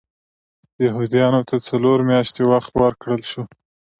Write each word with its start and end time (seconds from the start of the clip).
یهودیانو 0.85 1.41
ته 1.49 1.55
څلور 1.69 1.99
میاشتې 2.09 2.41
وخت 2.51 2.71
ورکړل 2.81 3.21
شو. 3.31 3.43